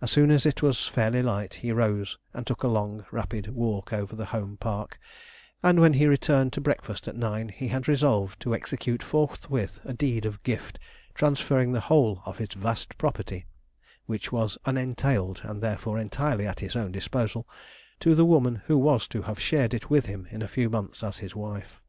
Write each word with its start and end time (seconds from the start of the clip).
As 0.00 0.10
soon 0.10 0.32
as 0.32 0.44
it 0.46 0.62
was 0.62 0.88
fairly 0.88 1.22
light, 1.22 1.54
he 1.62 1.70
rose 1.70 2.18
and 2.34 2.44
took 2.44 2.64
a 2.64 2.66
long, 2.66 3.06
rapid 3.12 3.46
walk 3.54 3.92
over 3.92 4.16
the 4.16 4.24
home 4.34 4.56
park, 4.56 4.98
and 5.62 5.78
when 5.78 5.92
he 5.92 6.08
returned 6.08 6.52
to 6.54 6.60
breakfast 6.60 7.06
at 7.06 7.14
nine 7.14 7.48
he 7.48 7.68
had 7.68 7.86
resolved 7.86 8.40
to 8.40 8.52
execute 8.52 9.00
forthwith 9.00 9.78
a 9.84 9.94
deed 9.94 10.24
of 10.24 10.42
gift, 10.42 10.80
transferring 11.14 11.70
the 11.70 11.78
whole 11.86 12.20
of 12.26 12.38
his 12.38 12.54
vast 12.54 12.98
property, 12.98 13.46
which 14.06 14.32
was 14.32 14.58
unentailed 14.66 15.38
and 15.44 15.62
therefore 15.62 16.00
entirely 16.00 16.44
at 16.44 16.58
his 16.58 16.74
own 16.74 16.90
disposal, 16.90 17.46
to 18.00 18.16
the 18.16 18.24
woman 18.26 18.62
who 18.66 18.76
was 18.76 19.06
to 19.06 19.22
have 19.22 19.38
shared 19.38 19.72
it 19.72 19.88
with 19.88 20.06
him 20.06 20.26
in 20.32 20.42
a 20.42 20.48
few 20.48 20.68
months 20.68 21.04
as 21.04 21.18
his 21.18 21.36
wife. 21.36 21.80